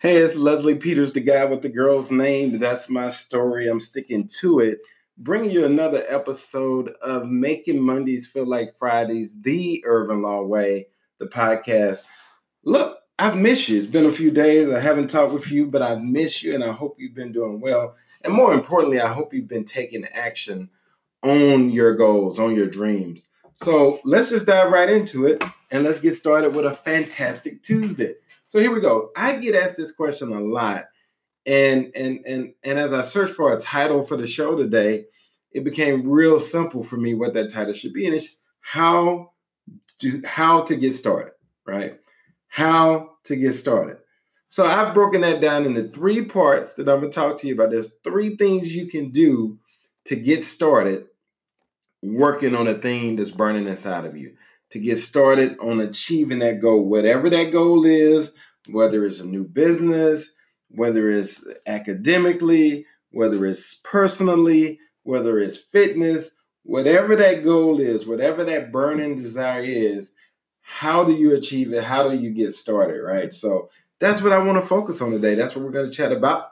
[0.00, 2.58] Hey, it's Leslie Peters, the guy with the girl's name.
[2.58, 3.68] That's my story.
[3.68, 4.78] I'm sticking to it.
[5.18, 10.86] Bringing you another episode of Making Mondays Feel Like Fridays, the Irvin Lawway,
[11.18, 12.04] the podcast.
[12.64, 13.76] Look, I've missed you.
[13.76, 14.70] It's been a few days.
[14.70, 17.60] I haven't talked with you, but I've missed you and I hope you've been doing
[17.60, 17.94] well.
[18.24, 20.70] And more importantly, I hope you've been taking action
[21.22, 23.28] on your goals, on your dreams.
[23.62, 28.14] So let's just dive right into it and let's get started with a fantastic Tuesday.
[28.50, 29.12] So here we go.
[29.16, 30.86] I get asked this question a lot.
[31.46, 35.06] And and and and as I searched for a title for the show today,
[35.52, 38.06] it became real simple for me what that title should be.
[38.06, 39.32] And it's how
[40.00, 41.32] to how to get started,
[41.64, 42.00] right?
[42.48, 43.98] How to get started.
[44.48, 47.70] So I've broken that down into three parts that I'm gonna talk to you about.
[47.70, 49.60] There's three things you can do
[50.06, 51.06] to get started
[52.02, 54.34] working on a thing that's burning inside of you
[54.70, 58.32] to get started on achieving that goal, whatever that goal is,
[58.68, 60.32] whether it's a new business,
[60.68, 66.30] whether it's academically, whether it's personally, whether it's fitness,
[66.62, 70.12] whatever that goal is, whatever that burning desire is,
[70.60, 71.82] how do you achieve it?
[71.82, 73.34] How do you get started, right?
[73.34, 75.34] So that's what I want to focus on today.
[75.34, 76.50] That's what we're going to chat about.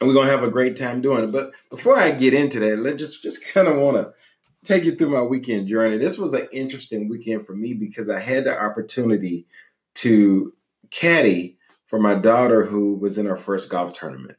[0.00, 1.32] And we're going to have a great time doing it.
[1.32, 4.12] But before I get into that, let's just, just kind of want to
[4.64, 5.98] take you through my weekend journey.
[5.98, 9.46] This was an interesting weekend for me because I had the opportunity
[9.96, 10.52] to
[10.90, 14.38] caddy for my daughter who was in her first golf tournament.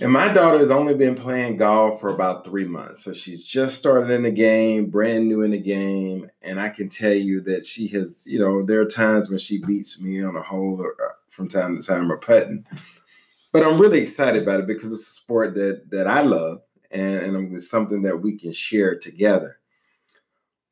[0.00, 3.04] And my daughter has only been playing golf for about three months.
[3.04, 6.30] So she's just started in the game, brand new in the game.
[6.40, 9.62] And I can tell you that she has, you know, there are times when she
[9.62, 12.64] beats me on a hole or uh, from time to time or putting.
[13.52, 16.62] But I'm really excited about it because it's a sport that that I love
[16.92, 19.58] and, and it's something that we can share together.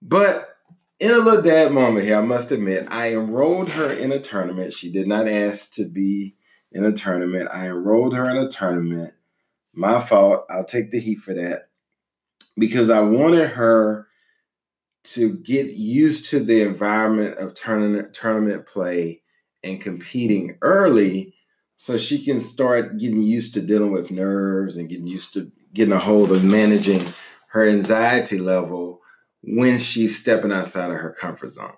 [0.02, 0.56] But
[0.98, 4.72] in a little dad moment here, I must admit, I enrolled her in a tournament.
[4.72, 6.36] She did not ask to be
[6.72, 7.48] in a tournament.
[7.52, 9.14] I enrolled her in a tournament.
[9.72, 10.46] My fault.
[10.50, 11.68] I'll take the heat for that
[12.58, 14.08] because I wanted her
[15.02, 19.22] to get used to the environment of tournament tournament play
[19.62, 21.34] and competing early
[21.82, 25.94] so she can start getting used to dealing with nerves and getting used to getting
[25.94, 27.02] a hold of managing
[27.52, 29.00] her anxiety level
[29.42, 31.72] when she's stepping outside of her comfort zone.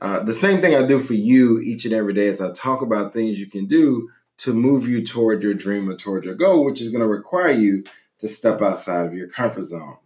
[0.00, 2.80] Uh, the same thing I do for you each and every day is I talk
[2.80, 6.64] about things you can do to move you toward your dream or toward your goal,
[6.64, 7.84] which is going to require you
[8.20, 9.98] to step outside of your comfort zone.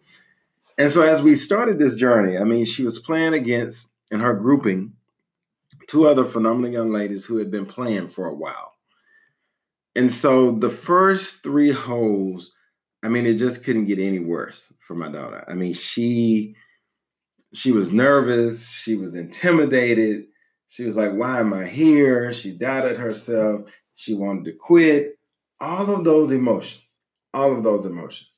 [0.76, 4.34] And so, as we started this journey, I mean, she was playing against, in her
[4.34, 4.94] grouping,
[5.86, 8.72] two other phenomenal young ladies who had been playing for a while.
[9.96, 12.52] And so, the first three holes
[13.02, 15.44] I mean, it just couldn't get any worse for my daughter.
[15.48, 16.56] I mean, she
[17.54, 20.26] she was nervous, she was intimidated.
[20.66, 23.62] She was like, "Why am I here?" She doubted herself.
[23.94, 25.18] She wanted to quit.
[25.60, 27.00] All of those emotions,
[27.32, 28.28] all of those emotions.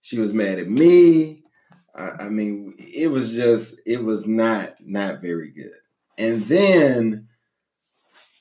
[0.00, 1.42] She was mad at me.
[1.94, 5.72] I, I mean, it was just, it was not not very good.
[6.16, 7.28] And then,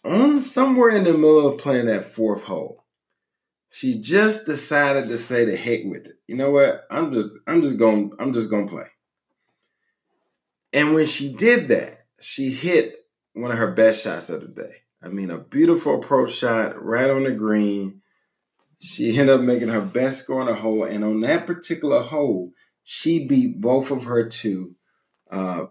[0.06, 2.86] on somewhere in the middle of playing that fourth hole,
[3.72, 6.16] she just decided to say the heck with it.
[6.28, 6.86] You know what?
[6.90, 8.86] I'm just I'm just going I'm just going to play.
[10.72, 12.96] And when she did that, she hit
[13.34, 14.76] one of her best shots of the day.
[15.02, 18.02] I mean, a beautiful approach shot right on the green.
[18.80, 22.52] She ended up making her best score on the hole, and on that particular hole,
[22.84, 24.76] she beat both of her two
[25.32, 25.66] uh,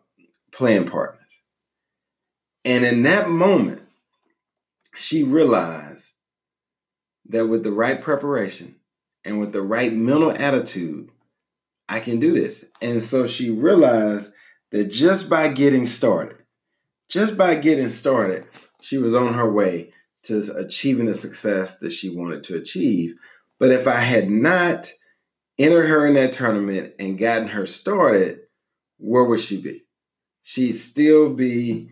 [0.52, 1.20] playing partners.
[2.64, 3.83] And in that moment,
[4.96, 6.12] she realized
[7.26, 8.76] that with the right preparation
[9.24, 11.10] and with the right mental attitude,
[11.88, 12.66] I can do this.
[12.80, 14.32] And so she realized
[14.70, 16.38] that just by getting started,
[17.08, 18.46] just by getting started,
[18.80, 19.92] she was on her way
[20.24, 23.18] to achieving the success that she wanted to achieve.
[23.58, 24.90] But if I had not
[25.58, 28.40] entered her in that tournament and gotten her started,
[28.98, 29.84] where would she be?
[30.42, 31.90] She'd still be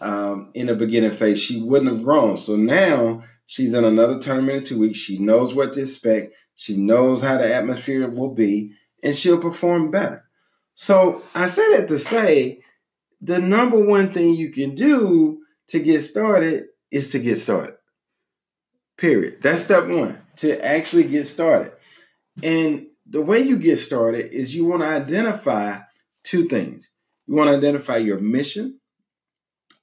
[0.00, 1.40] um, in the beginning phase.
[1.40, 2.36] She wouldn't have grown.
[2.36, 3.22] So now
[3.52, 4.98] She's in another tournament in two weeks.
[4.98, 6.34] She knows what to expect.
[6.54, 8.72] She knows how the atmosphere will be,
[9.02, 10.24] and she'll perform better.
[10.74, 12.62] So I say that to say
[13.20, 17.74] the number one thing you can do to get started is to get started.
[18.96, 19.42] Period.
[19.42, 21.72] That's step one to actually get started.
[22.42, 25.80] And the way you get started is you want to identify
[26.24, 26.90] two things.
[27.26, 28.80] You want to identify your mission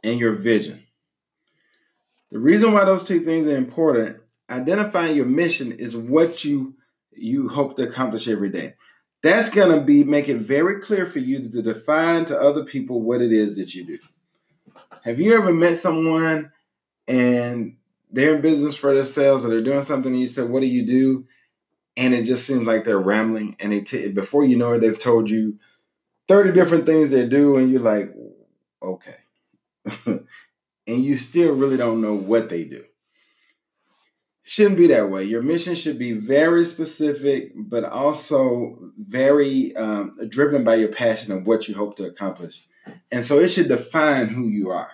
[0.03, 0.85] and your vision.
[2.31, 4.17] The reason why those two things are important,
[4.49, 6.75] identifying your mission is what you
[7.11, 8.75] you hope to accomplish every day.
[9.21, 13.01] That's going to be make it very clear for you to define to other people
[13.01, 13.99] what it is that you do.
[15.03, 16.51] Have you ever met someone
[17.07, 17.75] and
[18.11, 20.85] they're in business for themselves or they're doing something and you said, "What do you
[20.85, 21.25] do?"
[21.97, 24.97] and it just seems like they're rambling and they t- before you know it they've
[24.97, 25.59] told you
[26.29, 28.15] 30 different things they do and you're like,
[28.81, 29.15] "Okay."
[30.05, 32.83] and you still really don't know what they do.
[34.43, 35.25] Shouldn't be that way.
[35.25, 41.45] Your mission should be very specific, but also very um, driven by your passion of
[41.45, 42.65] what you hope to accomplish.
[43.11, 44.89] And so it should define who you are.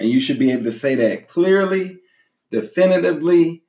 [0.00, 1.98] And you should be able to say that clearly,
[2.50, 3.62] definitively,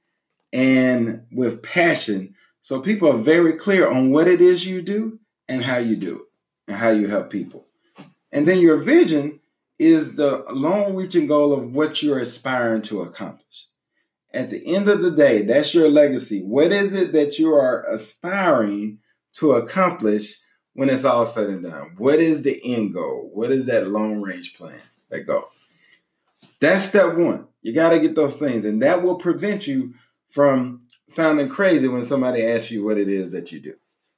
[0.54, 2.36] and with passion.
[2.62, 5.20] So people are very clear on what it is you do
[5.50, 6.28] and how you do it
[6.68, 7.66] and how you help people.
[8.32, 9.40] And then your vision
[9.80, 13.66] is the long reaching goal of what you're aspiring to accomplish.
[14.34, 16.42] At the end of the day, that's your legacy.
[16.42, 19.00] What is it that you are aspiring
[19.34, 20.38] to accomplish
[20.74, 21.96] when it's all said and done?
[21.98, 23.30] What is the end goal?
[23.34, 24.80] What is that long range plan,
[25.10, 25.46] that goal?
[26.60, 27.48] That's step one.
[27.62, 29.94] You got to get those things, and that will prevent you
[30.30, 33.76] from sounding crazy when somebody asks you what it is that you do.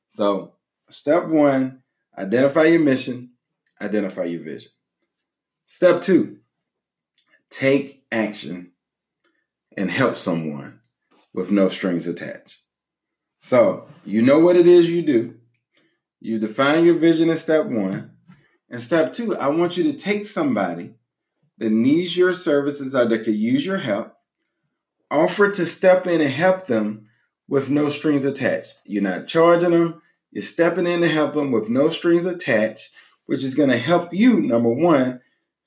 [0.10, 0.54] So,
[0.90, 1.82] step one
[2.18, 3.32] identify your mission,
[3.80, 4.72] identify your vision.
[5.72, 6.40] Step two,
[7.52, 8.72] take action
[9.78, 10.80] and help someone
[11.32, 12.60] with no strings attached.
[13.44, 15.36] So, you know what it is you do.
[16.20, 18.18] You define your vision in step one.
[18.72, 20.96] And step two, I want you to take somebody
[21.60, 24.16] that needs your services or that could use your help,
[25.12, 27.10] offer to step in and help them
[27.48, 28.74] with no strings attached.
[28.86, 30.02] You're not charging them,
[30.32, 32.90] you're stepping in to help them with no strings attached,
[33.28, 35.22] which is going to help you, number one,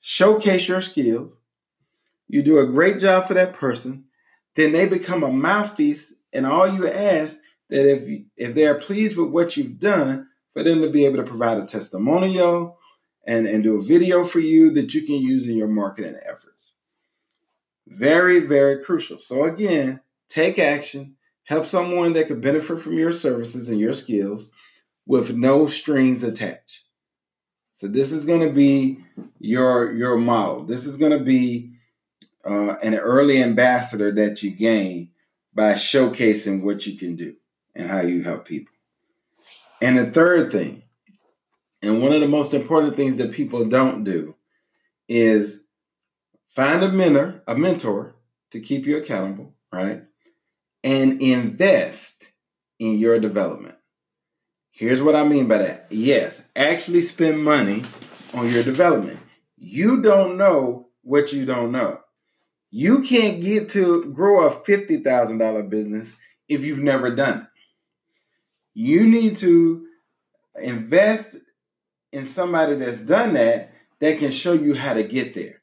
[0.05, 1.37] showcase your skills.
[2.27, 4.03] You do a great job for that person.
[4.55, 7.37] Then they become a mouthpiece, and all you ask
[7.69, 11.05] that if you, if they are pleased with what you've done, for them to be
[11.05, 12.77] able to provide a testimonial
[13.25, 16.77] and, and do a video for you that you can use in your marketing efforts.
[17.87, 19.19] Very, very crucial.
[19.19, 21.15] So again, take action,
[21.45, 24.51] help someone that could benefit from your services and your skills
[25.05, 26.83] with no strings attached.
[27.83, 29.03] So this is going to be
[29.39, 30.63] your your model.
[30.63, 31.73] This is going to be
[32.45, 35.09] uh, an early ambassador that you gain
[35.53, 37.35] by showcasing what you can do
[37.75, 38.73] and how you help people.
[39.81, 40.83] And the third thing,
[41.81, 44.35] and one of the most important things that people don't do,
[45.09, 45.65] is
[46.47, 48.15] find a mentor, a mentor
[48.51, 50.03] to keep you accountable, right?
[50.85, 52.27] And invest
[52.79, 53.75] in your development.
[54.75, 55.85] Here's what I mean by that.
[55.91, 57.83] Yes, actually spend money
[58.33, 59.19] on your development.
[59.55, 61.99] You don't know what you don't know.
[62.71, 66.15] You can't get to grow a $50,000 business
[66.49, 67.47] if you've never done it.
[68.73, 69.85] You need to
[70.59, 71.35] invest
[72.11, 75.61] in somebody that's done that that can show you how to get there.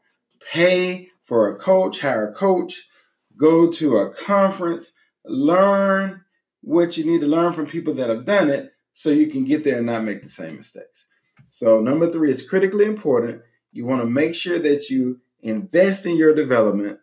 [0.53, 2.89] Pay for a coach, hire a coach,
[3.37, 4.93] go to a conference,
[5.25, 6.23] learn
[6.61, 9.65] what you need to learn from people that have done it so you can get
[9.65, 11.09] there and not make the same mistakes.
[11.49, 13.41] So, number three is critically important.
[13.73, 16.99] You want to make sure that you invest in your development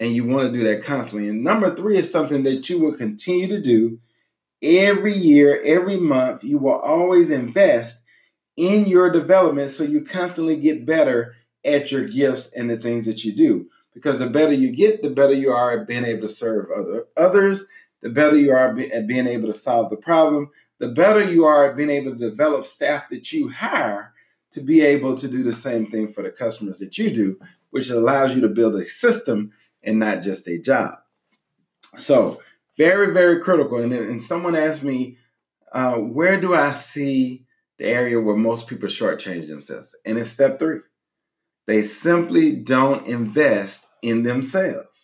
[0.00, 1.28] and you want to do that constantly.
[1.28, 4.00] And number three is something that you will continue to do
[4.62, 6.42] every year, every month.
[6.42, 8.02] You will always invest
[8.56, 13.22] in your development so you constantly get better at your gifts and the things that
[13.22, 13.68] you do.
[13.94, 17.04] Because the better you get, the better you are at being able to serve other
[17.16, 17.64] others,
[18.02, 21.70] the better you are at being able to solve the problem, the better you are
[21.70, 24.12] at being able to develop staff that you hire
[24.52, 27.38] to be able to do the same thing for the customers that you do,
[27.70, 30.94] which allows you to build a system and not just a job.
[31.96, 32.40] So,
[32.76, 33.78] very, very critical.
[33.78, 35.18] And, and someone asked me,
[35.72, 37.44] uh, where do I see
[37.78, 39.94] the area where most people shortchange themselves?
[40.06, 40.80] And it's step three.
[41.66, 44.97] They simply don't invest in themselves.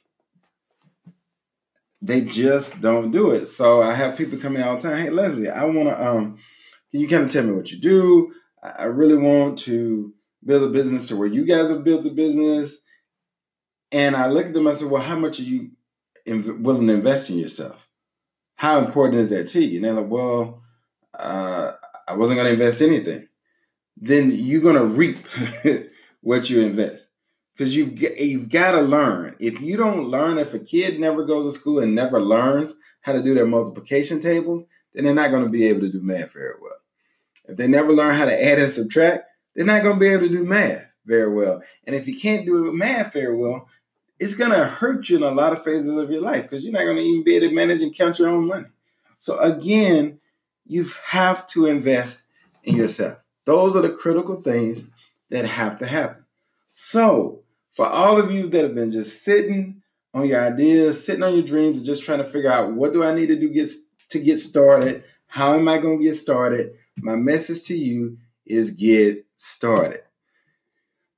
[2.05, 3.47] They just don't do it.
[3.47, 4.99] So I have people coming all the time.
[4.99, 6.07] Hey, Leslie, I want to.
[6.07, 6.39] Um,
[6.91, 8.35] can you kind of tell me what you do?
[8.63, 10.13] I really want to
[10.45, 12.83] build a business to where you guys have built a business.
[13.91, 14.67] And I look at them.
[14.67, 15.71] I said, "Well, how much are you
[16.29, 17.89] inv- willing to invest in yourself?
[18.57, 20.63] How important is that to you?" And they're like, "Well,
[21.19, 21.73] uh,
[22.07, 23.29] I wasn't going to invest anything."
[23.97, 25.27] Then you're going to reap
[26.21, 27.09] what you invest
[27.55, 29.37] because you've you've got to learn.
[29.39, 33.13] If you don't learn, if a kid never goes to school and never learns how
[33.13, 36.33] to do their multiplication tables, then they're not going to be able to do math
[36.33, 36.79] very well.
[37.47, 40.29] If they never learn how to add and subtract, they're not going to be able
[40.29, 41.63] to do math very well.
[41.85, 43.69] And if you can't do math very well,
[44.19, 46.73] it's going to hurt you in a lot of phases of your life because you're
[46.73, 48.69] not going to even be able to manage and count your own money.
[49.19, 50.21] So, again,
[50.67, 52.23] you have to invest
[52.63, 53.19] in yourself.
[53.45, 54.89] Those are the critical things
[55.31, 56.25] that have to happen.
[56.73, 57.44] So,
[57.75, 59.83] for all of you that have been just sitting
[60.15, 63.03] on your ideas, sitting on your dreams, and just trying to figure out what do
[63.03, 63.69] I need to do get,
[64.11, 65.03] to get started?
[65.27, 66.75] How am I going to get started?
[66.97, 70.03] My message to you is get started.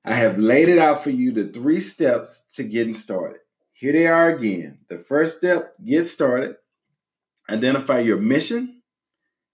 [0.03, 3.41] I have laid it out for you the three steps to getting started.
[3.73, 4.79] Here they are again.
[4.89, 6.55] The first step, get started.
[7.47, 8.81] Identify your mission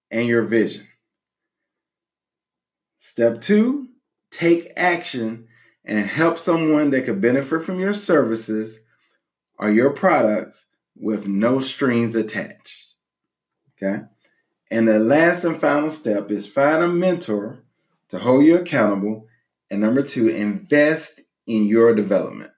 [0.09, 0.87] and your vision.
[2.99, 3.89] Step two,
[4.31, 5.49] take action
[5.85, 8.79] and help someone that could benefit from your services
[9.57, 12.93] or your products with no strings attached.
[13.77, 14.03] Okay?
[14.71, 17.63] And the last and final step is find a mentor
[18.09, 19.27] to hold you accountable.
[19.69, 22.51] And number two, invest in your development.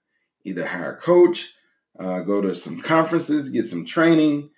[0.44, 1.54] Either hire a coach,
[2.00, 4.50] uh, go to some conferences, get some training,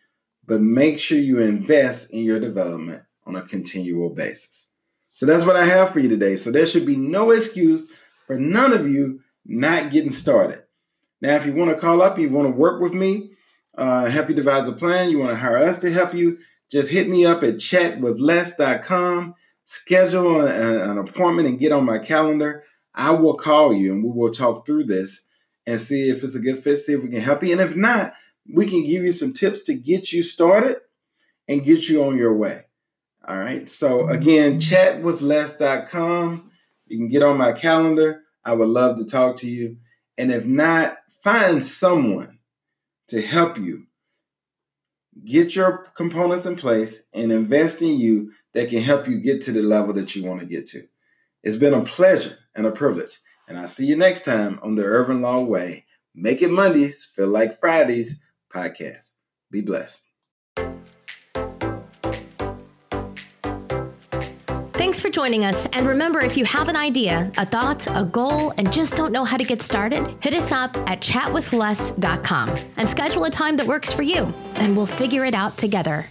[0.45, 4.69] but make sure you invest in your development on a continual basis.
[5.11, 6.35] So that's what I have for you today.
[6.35, 7.91] So there should be no excuse
[8.27, 10.63] for none of you not getting started.
[11.21, 13.31] Now, if you want to call up, you want to work with me,
[13.75, 16.37] uh, help you devise a plan, you want to hire us to help you,
[16.69, 19.33] just hit me up at chatwithless.com,
[19.65, 22.63] schedule an, an appointment and get on my calendar.
[22.93, 25.25] I will call you and we will talk through this
[25.65, 27.51] and see if it's a good fit, see if we can help you.
[27.51, 28.13] And if not,
[28.51, 30.77] we can give you some tips to get you started
[31.47, 32.63] and get you on your way.
[33.27, 33.67] All right.
[33.67, 36.51] So again, chatwithless.com.
[36.87, 38.23] You can get on my calendar.
[38.43, 39.77] I would love to talk to you.
[40.17, 42.39] And if not, find someone
[43.09, 43.87] to help you
[45.25, 49.51] get your components in place and invest in you that can help you get to
[49.51, 50.83] the level that you want to get to.
[51.43, 53.19] It's been a pleasure and a privilege.
[53.47, 55.85] And I'll see you next time on the Irvin Law Way.
[56.13, 58.19] Make it Mondays, feel like Fridays
[58.53, 59.11] podcast.
[59.51, 60.05] Be blessed.
[64.97, 65.67] Thanks for joining us.
[65.73, 69.25] And remember, if you have an idea, a thought, a goal, and just don't know
[69.25, 73.93] how to get started, hit us up at chatwithless.com and schedule a time that works
[73.93, 76.07] for you, and we'll figure it out together.